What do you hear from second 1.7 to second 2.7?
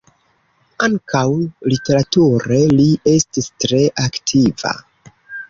literature